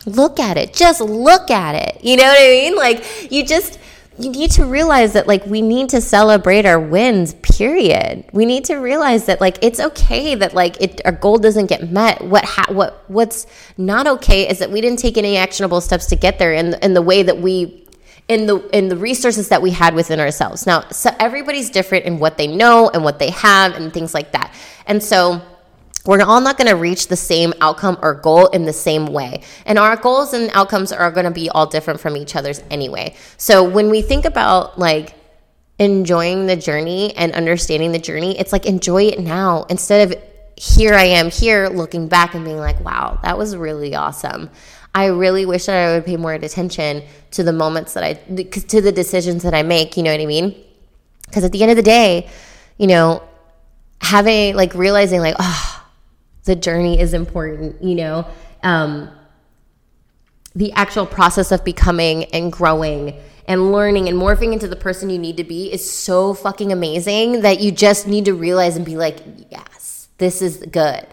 [0.04, 0.74] Look at it.
[0.74, 2.04] Just look at it.
[2.04, 2.76] You know what I mean?
[2.76, 3.78] Like, you just,
[4.18, 8.24] you need to realize that like we need to celebrate our wins period.
[8.32, 11.90] We need to realize that like it's okay that like it our goal doesn't get
[11.90, 12.22] met.
[12.22, 13.46] What ha- what what's
[13.78, 16.92] not okay is that we didn't take any actionable steps to get there in in
[16.92, 17.88] the way that we
[18.28, 20.66] in the in the resources that we had within ourselves.
[20.66, 24.32] Now so everybody's different in what they know and what they have and things like
[24.32, 24.54] that.
[24.86, 25.40] And so
[26.04, 29.42] we're all not going to reach the same outcome or goal in the same way.
[29.66, 33.14] And our goals and outcomes are going to be all different from each other's anyway.
[33.36, 35.14] So when we think about like
[35.78, 40.18] enjoying the journey and understanding the journey, it's like enjoy it now instead of
[40.56, 44.50] here I am here looking back and being like, wow, that was really awesome.
[44.94, 48.80] I really wish that I would pay more attention to the moments that I, to
[48.80, 49.96] the decisions that I make.
[49.96, 50.54] You know what I mean?
[51.26, 52.28] Because at the end of the day,
[52.76, 53.22] you know,
[54.02, 55.71] having like realizing like, oh,
[56.44, 58.26] the journey is important, you know.
[58.62, 59.10] Um,
[60.54, 65.18] the actual process of becoming and growing and learning and morphing into the person you
[65.18, 68.96] need to be is so fucking amazing that you just need to realize and be
[68.96, 69.18] like,
[69.50, 71.06] yes, this is good.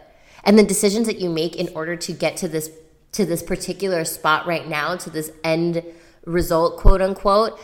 [0.43, 2.69] And the decisions that you make in order to get to this
[3.11, 5.83] to this particular spot right now, to this end
[6.25, 7.59] result, quote unquote,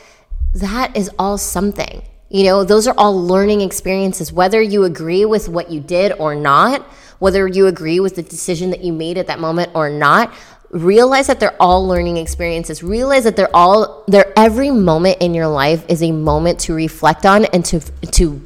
[0.56, 2.02] that is all something.
[2.30, 6.34] You know, those are all learning experiences, whether you agree with what you did or
[6.34, 6.86] not
[7.20, 10.34] whether you agree with the decision that you made at that moment or not
[10.76, 12.84] realize that they're all learning experiences.
[12.84, 17.26] Realize that they're all they're every moment in your life is a moment to reflect
[17.26, 17.80] on and to
[18.12, 18.42] to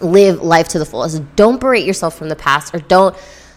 [0.00, 1.22] live life to the fullest.
[1.36, 3.16] Don't berate yourself from the past or don't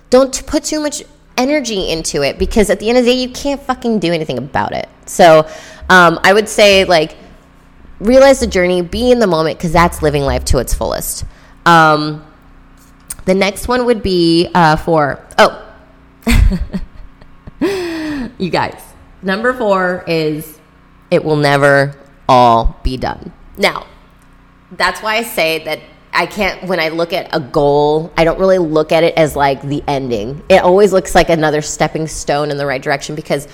[0.10, 1.04] don't put too much
[1.38, 4.38] energy into it because at the end of the day you can't fucking do anything
[4.38, 4.89] about it.
[5.06, 5.47] So
[5.89, 7.15] um, i would say like
[7.99, 11.23] realize the journey be in the moment because that's living life to its fullest.
[11.65, 12.25] Um,
[13.25, 15.67] the next one would be uh, for, oh,
[18.38, 18.81] you guys,
[19.21, 20.60] number four is
[21.10, 21.95] it will never
[22.27, 23.31] all be done.
[23.57, 23.86] Now,
[24.71, 25.79] that's why I say that
[26.13, 29.36] I can't, when I look at a goal, I don't really look at it as
[29.36, 30.43] like the ending.
[30.49, 33.47] It always looks like another stepping stone in the right direction because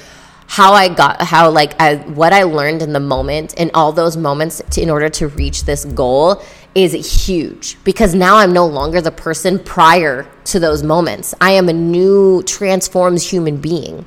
[0.48, 4.16] how I got, how like I, what I learned in the moment, in all those
[4.16, 6.42] moments to, in order to reach this goal
[6.78, 11.34] is huge because now I'm no longer the person prior to those moments.
[11.42, 14.06] I am a new, transformed human being.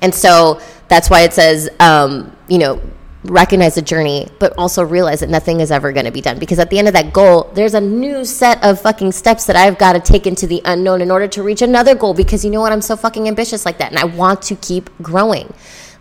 [0.00, 2.80] And so that's why it says, um, you know,
[3.24, 6.38] recognize the journey, but also realize that nothing is ever going to be done.
[6.38, 9.56] Because at the end of that goal, there's a new set of fucking steps that
[9.56, 12.14] I've got to take into the unknown in order to reach another goal.
[12.14, 12.72] Because you know what?
[12.72, 13.90] I'm so fucking ambitious like that.
[13.90, 15.52] And I want to keep growing.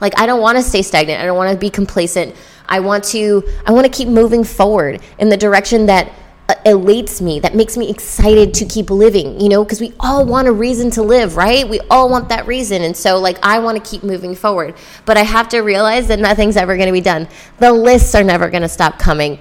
[0.01, 1.21] Like, I don't want to stay stagnant.
[1.21, 2.35] I don't want to be complacent.
[2.67, 6.11] I want to I want to keep moving forward in the direction that
[6.47, 10.23] uh, elates me, that makes me excited to keep living, you know, because we all
[10.23, 11.67] want a reason to live, right?
[11.67, 12.83] We all want that reason.
[12.83, 14.75] And so, like, I want to keep moving forward.
[15.05, 17.27] But I have to realize that nothing's ever going to be done.
[17.57, 19.39] The lists are never going to stop coming,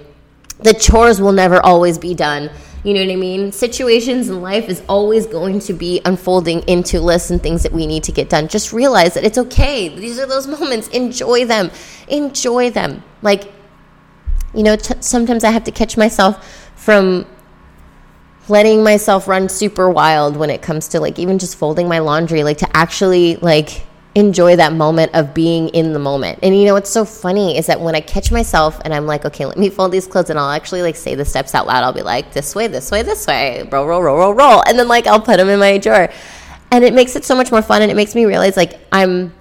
[0.60, 2.50] the chores will never always be done.
[2.85, 3.51] You know what I mean?
[3.51, 7.87] Situations in life is always going to be unfolding into lists and things that we
[7.87, 8.47] need to get done.
[8.47, 9.88] Just realize that it's okay.
[9.88, 10.88] These are those moments.
[10.88, 11.70] Enjoy them.
[12.09, 13.03] Enjoy them.
[13.23, 13.51] Like,
[14.53, 17.27] you know, t- sometimes I have to catch myself from
[18.49, 22.44] letting myself run super wild when it comes to like even just folding my laundry,
[22.44, 26.38] like to actually like enjoy that moment of being in the moment.
[26.42, 29.24] And you know what's so funny is that when I catch myself and I'm like,
[29.24, 31.83] okay, let me fold these clothes and I'll actually like say the steps out loud.
[31.83, 34.62] I'll be like, this way, this way, this way, roll, roll, roll, roll, roll.
[34.66, 36.09] And then like I'll put them in my drawer.
[36.70, 39.33] And it makes it so much more fun and it makes me realize like I'm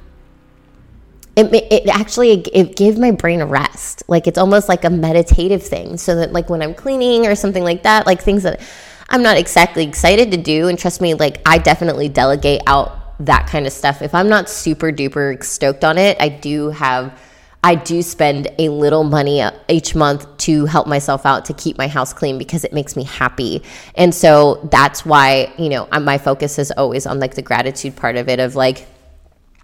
[1.35, 5.63] it, it actually it gave my brain a rest like it's almost like a meditative
[5.63, 8.61] thing so that like when i'm cleaning or something like that like things that
[9.09, 13.47] i'm not exactly excited to do and trust me like i definitely delegate out that
[13.47, 14.01] kind of stuff.
[14.01, 17.17] If I'm not super duper stoked on it, I do have
[17.65, 21.77] I do spend a little money uh, each month to help myself out to keep
[21.77, 23.63] my house clean because it makes me happy.
[23.95, 28.17] And so that's why, you know, my focus is always on like the gratitude part
[28.17, 28.85] of it of like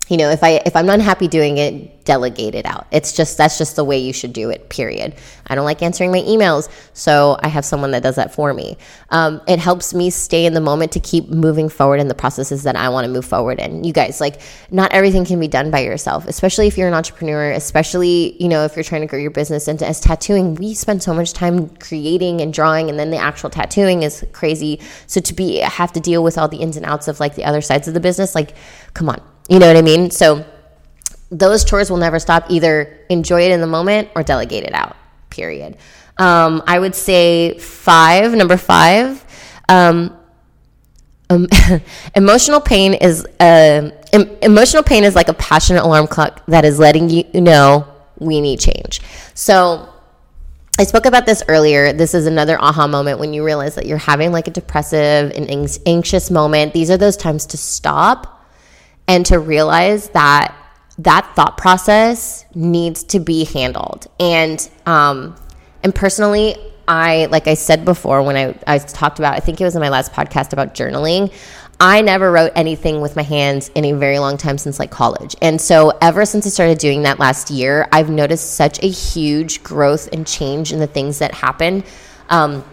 [0.10, 2.88] you know if i if i'm not happy doing it delegate it out.
[2.90, 5.14] It's just that's just the way you should do it period.
[5.46, 8.78] I don't like answering my emails so i have someone that does that for me.
[9.12, 12.64] Um, it helps me stay in the moment to keep moving forward in the processes
[12.64, 13.84] that i want to move forward in.
[13.84, 14.42] You guys like
[14.72, 18.66] not everything can be done by yourself especially if you're an entrepreneur especially you know
[18.66, 20.56] if you're trying to grow your business and as tattooing.
[20.56, 24.80] We spend so much time creating and drawing and then the actual tattooing is crazy.
[25.06, 27.46] So to be have to deal with all the ins and outs of like the
[27.46, 28.56] other sides of the business like
[28.96, 30.12] come on you know what I mean?
[30.12, 30.46] So
[31.32, 32.46] those chores will never stop.
[32.50, 34.96] Either enjoy it in the moment or delegate it out,
[35.30, 35.78] period.
[36.18, 39.26] Um, I would say five, number five,
[39.68, 40.16] um,
[41.30, 41.48] um,
[42.16, 46.80] emotional pain is uh, em- emotional pain is like a passionate alarm clock that is
[46.80, 49.02] letting you know we need change.
[49.34, 49.88] So,
[50.78, 51.92] I spoke about this earlier.
[51.92, 55.80] This is another aha moment when you realize that you're having like a depressive and
[55.86, 56.74] anxious moment.
[56.74, 58.39] These are those times to stop
[59.10, 60.56] and to realize that
[61.00, 64.08] that thought process needs to be handled.
[64.20, 65.36] And um,
[65.84, 66.56] and personally,
[66.88, 69.82] I like I said before when I I talked about I think it was in
[69.82, 71.34] my last podcast about journaling.
[71.82, 75.34] I never wrote anything with my hands in a very long time since like college.
[75.42, 79.64] And so, ever since I started doing that last year, I've noticed such a huge
[79.64, 81.86] growth and change in the things that happen.
[82.28, 82.66] Um,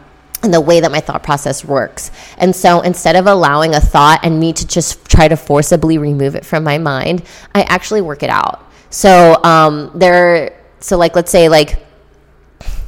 [0.43, 2.11] and the way that my thought process works.
[2.39, 6.35] And so instead of allowing a thought and me to just try to forcibly remove
[6.35, 7.23] it from my mind,
[7.55, 8.65] I actually work it out.
[8.91, 11.86] So um, there, so like let's say like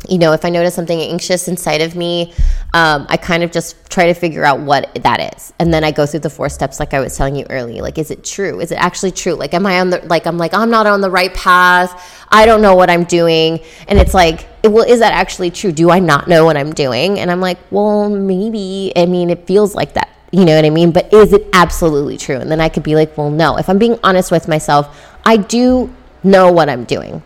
[0.09, 2.33] you know, if I notice something anxious inside of me,
[2.75, 5.53] um, I kind of just try to figure out what that is.
[5.59, 7.83] And then I go through the four steps, like I was telling you earlier.
[7.83, 8.61] Like, is it true?
[8.61, 9.35] Is it actually true?
[9.35, 12.27] Like, am I on the, like, I'm like, I'm not on the right path.
[12.31, 13.61] I don't know what I'm doing.
[13.87, 15.73] And it's like, well, is that actually true?
[15.73, 17.21] Do I not know what I'm doing?
[17.21, 18.93] And I'm like, well, maybe.
[18.97, 20.09] I mean, it feels like that.
[20.31, 20.91] You know what I mean?
[20.93, 22.37] But is it absolutely true?
[22.37, 23.57] And then I could be like, well, no.
[23.57, 25.93] If I'm being honest with myself, I do
[26.23, 27.23] know what I'm doing.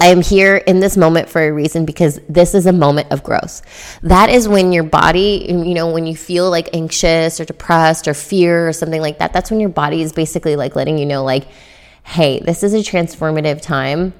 [0.00, 3.22] I am here in this moment for a reason because this is a moment of
[3.22, 3.62] growth.
[4.02, 8.14] That is when your body, you know, when you feel like anxious or depressed or
[8.14, 11.22] fear or something like that, that's when your body is basically like letting you know,
[11.22, 11.46] like,
[12.02, 14.14] hey, this is a transformative time.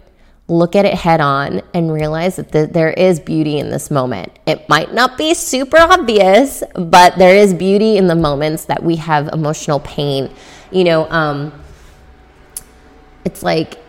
[0.47, 4.31] Look at it head on and realize that the, there is beauty in this moment.
[4.47, 8.97] It might not be super obvious, but there is beauty in the moments that we
[8.97, 10.33] have emotional pain.
[10.71, 11.53] You know, um,
[13.25, 13.83] it's like,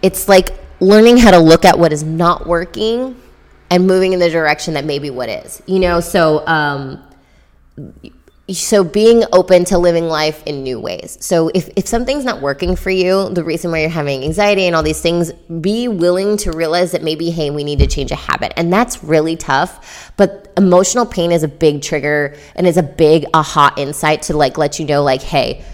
[0.00, 3.14] it's like learning how to look at what is not working
[3.70, 6.00] and moving in the direction that maybe what is you know?
[6.00, 7.02] So um
[8.50, 11.16] so being open to living life in new ways.
[11.20, 14.74] So if, if something's not working for you the reason why you're having anxiety and
[14.74, 18.16] all these things be willing to realize that maybe hey we need to change a
[18.16, 18.52] habit.
[18.56, 23.24] And that's really tough but emotional pain is a big trigger and is a big
[23.32, 25.64] aha insight to like let you know like hey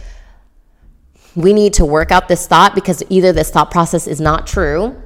[1.35, 5.01] we need to work out this thought because either this thought process is not true,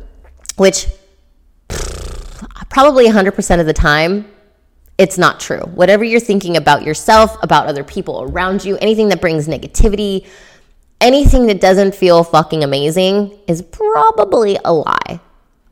[0.56, 0.86] which
[2.70, 4.26] probably 100% of the time
[4.98, 5.60] it's not true.
[5.74, 10.26] Whatever you're thinking about yourself, about other people around you, anything that brings negativity,
[11.00, 15.20] anything that doesn't feel fucking amazing is probably a lie.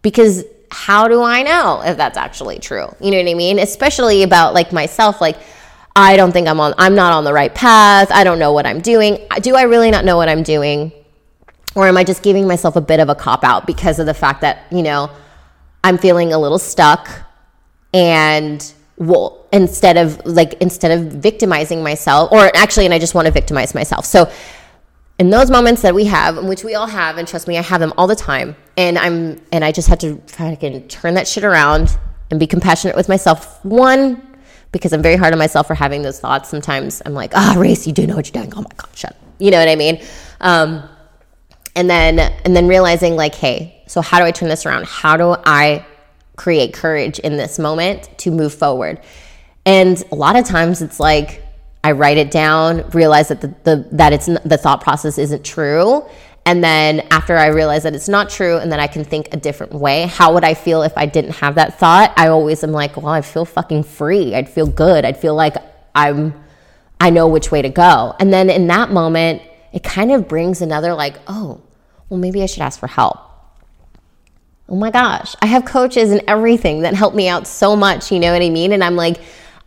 [0.03, 2.87] Because how do I know if that's actually true?
[3.01, 3.59] You know what I mean?
[3.59, 5.37] Especially about like myself, like
[5.97, 8.11] I don't think I'm on I'm not on the right path.
[8.11, 9.27] I don't know what I'm doing.
[9.41, 10.93] Do I really not know what I'm doing?
[11.75, 14.15] Or am I just giving myself a bit of a cop out because of the
[14.15, 15.11] fact that, you know,
[15.85, 17.09] I'm feeling a little stuck
[17.93, 23.27] and well, instead of like instead of victimizing myself or actually and I just want
[23.27, 24.05] to victimize myself.
[24.05, 24.31] So
[25.19, 27.81] in those moments that we have, which we all have, and trust me, I have
[27.81, 31.45] them all the time, and I'm and I just had to fucking turn that shit
[31.45, 31.99] around
[32.31, 33.63] and be compassionate with myself.
[33.63, 34.30] One,
[34.73, 36.49] because I'm very hard on myself for having those thoughts.
[36.49, 38.53] Sometimes I'm like, ah, oh, race, you do know what you're doing.
[38.55, 39.17] Oh my God, shut up.
[39.39, 40.03] You know what I mean?
[40.41, 40.83] Um,
[41.75, 44.87] and then, and then realizing like, hey, so how do I turn this around?
[44.87, 45.85] How do I
[46.37, 49.01] create courage in this moment to move forward?
[49.67, 51.43] And a lot of times it's like,
[51.83, 56.05] I write it down, realize that the, the that it's the thought process isn't true,
[56.51, 59.37] and then after I realize that it's not true and that I can think a
[59.37, 62.13] different way, how would I feel if I didn't have that thought?
[62.17, 64.35] I always am like, well, I feel fucking free.
[64.35, 65.05] I'd feel good.
[65.05, 65.55] I'd feel like
[65.95, 66.35] I'm,
[67.01, 68.17] I know which way to go.
[68.19, 71.63] And then in that moment, it kind of brings another like, oh,
[72.09, 73.21] well, maybe I should ask for help.
[74.69, 78.11] Oh my gosh, I have coaches and everything that help me out so much.
[78.11, 78.73] You know what I mean?
[78.73, 79.21] And I'm like,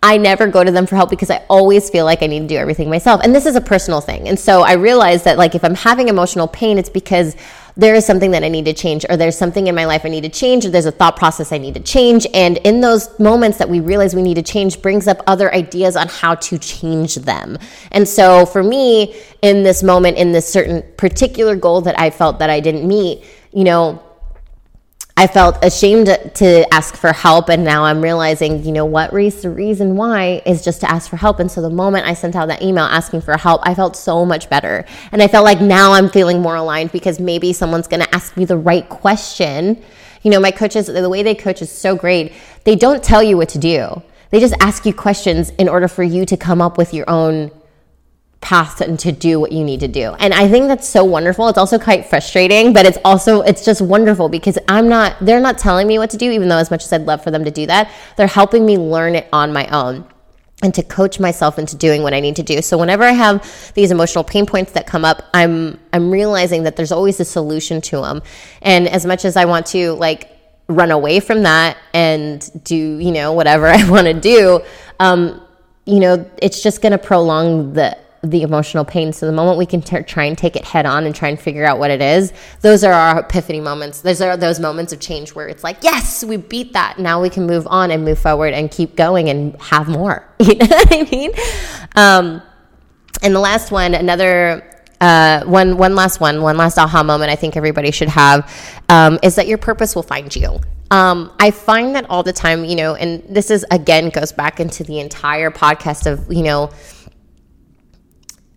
[0.03, 2.47] I never go to them for help because I always feel like I need to
[2.47, 3.21] do everything myself.
[3.23, 4.27] And this is a personal thing.
[4.27, 7.37] And so I realized that like if I'm having emotional pain, it's because
[7.77, 10.09] there is something that I need to change, or there's something in my life I
[10.09, 12.27] need to change, or there's a thought process I need to change.
[12.33, 15.95] And in those moments that we realize we need to change, brings up other ideas
[15.95, 17.57] on how to change them.
[17.91, 22.37] And so for me, in this moment, in this certain particular goal that I felt
[22.39, 24.03] that I didn't meet, you know,
[25.15, 27.49] I felt ashamed to ask for help.
[27.49, 31.07] And now I'm realizing, you know what, Reese, the reason why is just to ask
[31.07, 31.39] for help.
[31.39, 34.25] And so the moment I sent out that email asking for help, I felt so
[34.25, 34.85] much better.
[35.11, 38.35] And I felt like now I'm feeling more aligned because maybe someone's going to ask
[38.35, 39.83] me the right question.
[40.23, 42.33] You know, my coaches, the way they coach is so great.
[42.63, 46.01] They don't tell you what to do, they just ask you questions in order for
[46.01, 47.51] you to come up with your own
[48.43, 50.13] path and to do what you need to do.
[50.19, 51.47] And I think that's so wonderful.
[51.47, 55.57] It's also quite frustrating, but it's also it's just wonderful because I'm not they're not
[55.57, 57.51] telling me what to do even though as much as I'd love for them to
[57.51, 60.05] do that, they're helping me learn it on my own.
[60.61, 62.61] and to coach myself into doing what I need to do.
[62.61, 66.75] So whenever I have these emotional pain points that come up, I'm I'm realizing that
[66.75, 68.21] there's always a solution to them.
[68.61, 70.29] And as much as I want to like
[70.67, 74.61] run away from that and do, you know, whatever I want to do,
[74.99, 75.41] um,
[75.85, 79.11] you know, it's just going to prolong the the emotional pain.
[79.11, 81.39] So the moment we can t- try and take it head on and try and
[81.39, 84.01] figure out what it is, those are our epiphany moments.
[84.01, 86.99] Those are those moments of change where it's like, yes, we beat that.
[86.99, 90.27] Now we can move on and move forward and keep going and have more.
[90.43, 91.31] You know what I mean?
[91.95, 92.41] Um,
[93.21, 94.69] and the last one, another
[94.99, 98.51] uh, one one last one, one last aha moment I think everybody should have
[98.89, 100.59] um, is that your purpose will find you.
[100.91, 104.59] Um, I find that all the time, you know, and this is again goes back
[104.59, 106.71] into the entire podcast of, you know,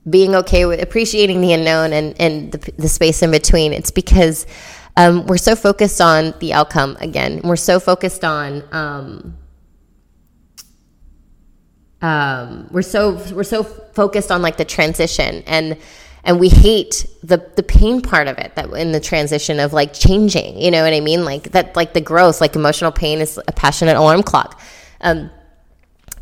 [0.09, 3.73] being okay with appreciating the unknown and, and the, the space in between.
[3.73, 4.47] It's because
[4.97, 7.41] um, we're so focused on the outcome again.
[7.45, 9.37] We're so focused on um,
[12.03, 15.79] um, we're so we're so focused on like the transition and
[16.25, 19.93] and we hate the the pain part of it that in the transition of like
[19.93, 20.61] changing.
[20.61, 21.25] You know what I mean?
[21.25, 24.61] Like that like the growth, like emotional pain is a passionate alarm clock.
[25.01, 25.31] Um,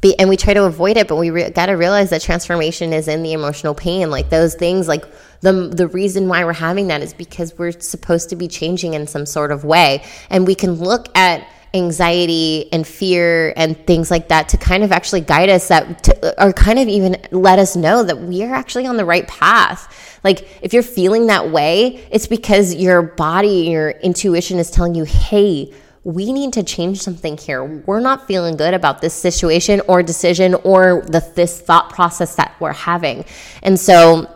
[0.04, 2.92] be, and we try to avoid it, but we re- got to realize that transformation
[2.92, 4.10] is in the emotional pain.
[4.10, 5.04] Like those things, like
[5.40, 9.06] the the reason why we're having that is because we're supposed to be changing in
[9.06, 14.28] some sort of way, and we can look at anxiety and fear and things like
[14.28, 17.74] that to kind of actually guide us that to, or kind of even let us
[17.74, 20.20] know that we are actually on the right path.
[20.22, 25.04] Like if you're feeling that way, it's because your body, your intuition is telling you,
[25.04, 25.72] "Hey,
[26.04, 27.64] we need to change something here.
[27.64, 32.54] We're not feeling good about this situation or decision or the this thought process that
[32.60, 33.24] we're having.
[33.62, 34.30] And so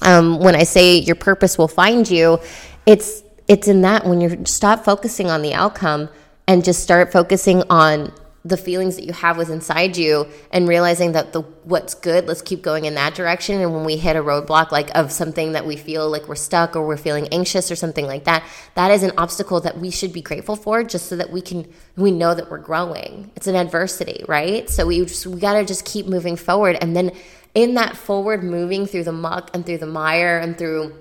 [0.00, 2.38] um, when I say your purpose will find you,
[2.86, 6.08] it's it's in that when you stop focusing on the outcome
[6.48, 8.12] and just start focusing on
[8.44, 12.42] the feelings that you have was inside you and realizing that the what's good let's
[12.42, 13.60] keep going in that direction.
[13.60, 16.76] And when we hit a roadblock like of something that we feel like we're stuck
[16.76, 20.12] or we're feeling anxious or something like that that is an obstacle that we should
[20.12, 21.66] be grateful for just so that we can
[21.96, 23.30] we know that we're growing.
[23.34, 24.68] It's an adversity right?
[24.68, 26.76] So we just we got to just keep moving forward.
[26.80, 27.12] And then
[27.54, 30.94] in that forward moving through the muck and through the mire and through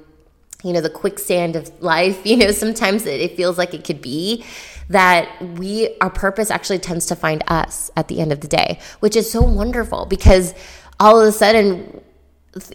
[0.64, 4.02] you know the quicksand of life you know sometimes it, it feels like it could
[4.02, 4.46] be
[4.90, 8.80] that we our purpose actually tends to find us at the end of the day,
[9.00, 10.54] which is so wonderful because
[11.00, 12.02] all of a sudden,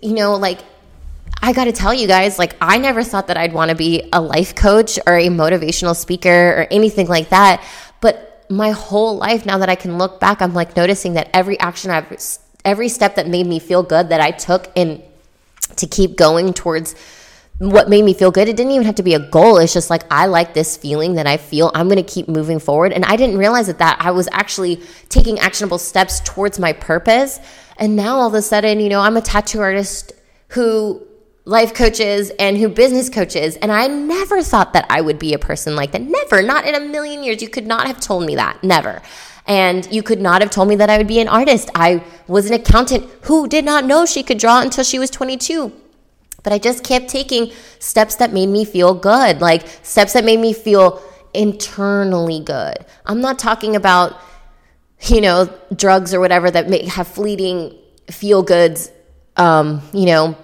[0.03, 0.61] you know, like
[1.41, 4.09] I got to tell you guys, like, I never thought that I'd want to be
[4.13, 7.65] a life coach or a motivational speaker or anything like that.
[8.01, 11.59] But my whole life, now that I can look back, I'm like noticing that every
[11.61, 15.03] action I've, every step that made me feel good that I took in
[15.77, 16.95] to keep going towards
[17.59, 18.49] what made me feel good.
[18.49, 19.59] It didn't even have to be a goal.
[19.59, 21.73] It's just like, I like this feeling that I feel.
[21.75, 22.93] I'm going to keep moving forward.
[22.93, 27.41] And I didn't realize that, that I was actually taking actionable steps towards my purpose.
[27.77, 30.13] And now all of a sudden, you know, I'm a tattoo artist
[30.49, 31.05] who
[31.45, 33.57] life coaches and who business coaches.
[33.57, 36.03] And I never thought that I would be a person like that.
[36.03, 37.43] Never, not in a million years.
[37.43, 38.63] You could not have told me that.
[38.63, 39.03] Never.
[39.47, 41.71] And you could not have told me that I would be an artist.
[41.75, 45.73] I was an accountant who did not know she could draw until she was 22
[46.49, 50.41] but I just kept taking steps that made me feel good, like steps that made
[50.41, 51.03] me feel
[51.35, 52.87] internally good.
[53.05, 54.19] I'm not talking about,
[55.09, 57.77] you know, drugs or whatever that may have fleeting
[58.11, 58.91] feel goods,
[59.37, 60.39] um, you know,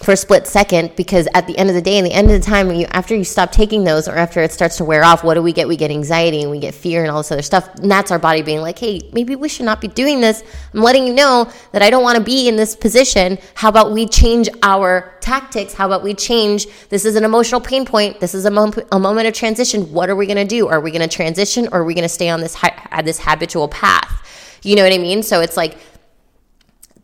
[0.00, 2.38] for a split second because at the end of the day and the end of
[2.38, 5.22] the time you, after you stop taking those or after it starts to wear off
[5.22, 5.68] what do we get?
[5.68, 7.72] We get anxiety and we get fear and all this other stuff.
[7.76, 10.42] And that's our body being like hey maybe we should not be doing this.
[10.72, 13.38] I'm letting you know that i don't want to be in this position.
[13.54, 15.72] How about we change our tactics?
[15.72, 18.18] How about we change this is an emotional pain point.
[18.18, 19.92] This is a, mom- a moment of transition.
[19.92, 20.66] What are we going to do?
[20.66, 23.20] Are we going to transition or are we going to stay on this hi- this
[23.20, 24.58] habitual path?
[24.64, 25.22] You know what i mean?
[25.22, 25.78] So it's like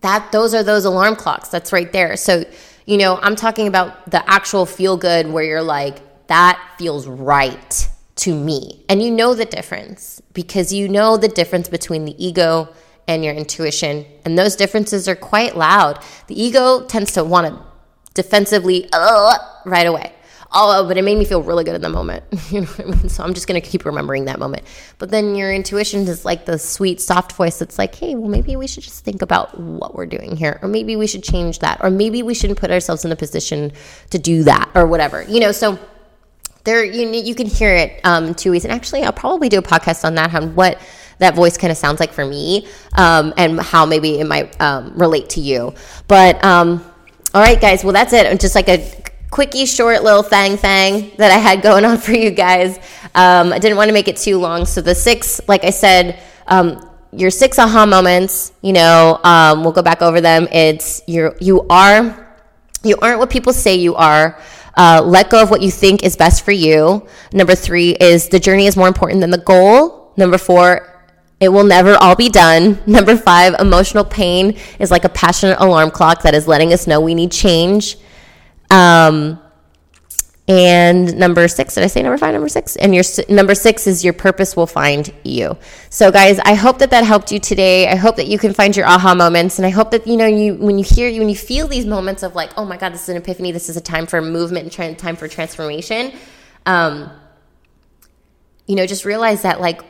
[0.01, 1.51] that those are those alarm clocks.
[1.51, 2.17] That's right there.
[2.17, 2.45] So
[2.91, 7.89] you know, I'm talking about the actual feel good where you're like, that feels right
[8.17, 8.85] to me.
[8.89, 12.69] And you know the difference because you know the difference between the ego
[13.07, 14.05] and your intuition.
[14.25, 16.03] And those differences are quite loud.
[16.27, 17.65] The ego tends to want to
[18.15, 20.13] defensively uh, right away
[20.53, 22.25] oh, but it made me feel really good in the moment.
[22.51, 23.09] you know I mean?
[23.09, 24.65] So I'm just going to keep remembering that moment.
[24.99, 28.57] But then your intuition is like the sweet, soft voice that's like, hey, well, maybe
[28.57, 30.59] we should just think about what we're doing here.
[30.63, 31.83] Or maybe we should change that.
[31.83, 33.73] Or maybe we shouldn't put ourselves in a position
[34.11, 35.23] to do that or whatever.
[35.23, 35.79] You know, so
[36.65, 38.65] there you, you can hear it um, two ways.
[38.65, 40.81] And actually, I'll probably do a podcast on that, on what
[41.19, 44.93] that voice kind of sounds like for me um, and how maybe it might um,
[44.97, 45.75] relate to you.
[46.09, 46.85] But um,
[47.33, 47.85] all right, guys.
[47.85, 48.41] Well, that's it.
[48.41, 48.79] Just like a
[49.31, 52.77] quickie, short little thang thang that I had going on for you guys.
[53.15, 54.67] Um, I didn't want to make it too long.
[54.67, 59.73] So the six, like I said, um, your six aha moments, you know, um, we'll
[59.73, 60.47] go back over them.
[60.53, 62.37] It's you're, you are,
[62.83, 64.39] you aren't what people say you are.
[64.77, 67.07] Uh, let go of what you think is best for you.
[67.33, 70.13] Number three is the journey is more important than the goal.
[70.17, 70.87] Number four,
[71.41, 72.79] it will never all be done.
[72.87, 77.01] Number five, emotional pain is like a passionate alarm clock that is letting us know
[77.01, 77.97] we need change.
[78.71, 79.41] Um,
[80.51, 82.33] and number six, did I say number five?
[82.33, 85.57] Number six, and your number six is your purpose will find you.
[85.91, 87.87] So, guys, I hope that that helped you today.
[87.87, 90.27] I hope that you can find your aha moments, and I hope that you know
[90.27, 92.93] you when you hear you when you feel these moments of like, oh my god,
[92.93, 93.53] this is an epiphany.
[93.53, 96.13] This is a time for movement and time for transformation.
[96.67, 97.13] Um,
[98.67, 99.83] you know, just realize that like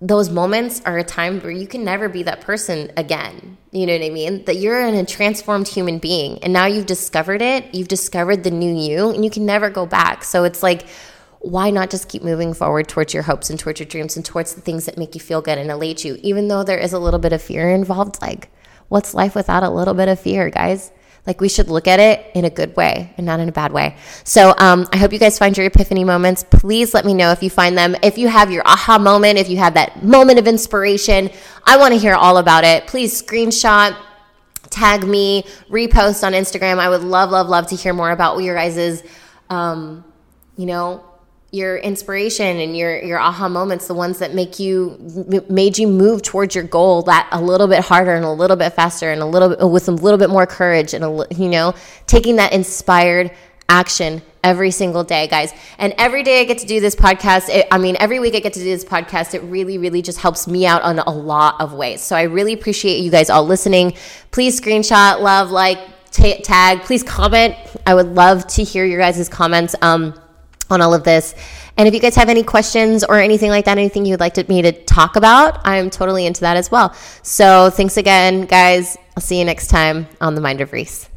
[0.00, 3.56] those moments are a time where you can never be that person again.
[3.72, 4.44] You know what I mean?
[4.44, 7.74] That you're in a transformed human being and now you've discovered it.
[7.74, 10.22] You've discovered the new you and you can never go back.
[10.22, 10.86] So it's like,
[11.40, 14.54] why not just keep moving forward towards your hopes and towards your dreams and towards
[14.54, 16.98] the things that make you feel good and elate you, even though there is a
[16.98, 18.20] little bit of fear involved?
[18.20, 18.50] Like,
[18.88, 20.90] what's life without a little bit of fear, guys?
[21.28, 23.70] Like we should look at it in a good way and not in a bad
[23.70, 23.96] way.
[24.24, 26.42] So um, I hope you guys find your epiphany moments.
[26.42, 27.94] Please let me know if you find them.
[28.02, 31.30] If you have your aha moment, if you have that moment of inspiration,
[31.64, 32.86] I want to hear all about it.
[32.86, 33.94] Please screenshot
[34.70, 36.78] tag me, repost on Instagram.
[36.78, 39.02] I would love, love, love to hear more about what your guys's,
[39.50, 40.04] um,
[40.56, 41.04] you know,
[41.50, 44.98] your inspiration and your your aha moments the ones that make you
[45.48, 48.70] made you move towards your goal that a little bit harder and a little bit
[48.74, 51.74] faster and a little bit with a little bit more courage and a, you know
[52.06, 53.30] taking that inspired
[53.70, 55.52] action every single day guys.
[55.78, 58.40] And every day i get to do this podcast it, i mean every week i
[58.40, 61.60] get to do this podcast it really really just helps me out on a lot
[61.60, 62.02] of ways.
[62.02, 63.94] So i really appreciate you guys all listening.
[64.32, 65.78] Please screenshot love like
[66.10, 67.56] t- tag please comment.
[67.86, 69.74] I would love to hear your guys' comments.
[69.80, 70.14] Um
[70.70, 71.34] on all of this.
[71.76, 74.44] And if you guys have any questions or anything like that, anything you'd like to,
[74.48, 76.94] me to talk about, I'm totally into that as well.
[77.22, 78.96] So thanks again, guys.
[79.16, 81.08] I'll see you next time on the Mind of Reese.